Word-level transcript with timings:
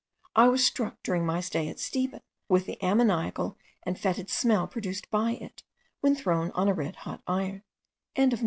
I 0.35 0.47
was 0.47 0.65
struck, 0.65 1.03
during 1.03 1.27
my 1.27 1.41
stay 1.41 1.67
at 1.69 1.77
Steeben, 1.79 2.21
with 2.49 2.65
the 2.65 2.79
ammoniacal 2.83 3.55
and 3.83 3.99
fetid 3.99 4.31
smell 4.31 4.65
produced 4.65 5.11
by 5.11 5.33
it, 5.33 5.61
when 5.99 6.15
thrown 6.15 6.49
on 6.53 6.67
a 6.67 6.73
red 6.73 6.95
hot 6.95 7.21
iron.) 7.27 7.61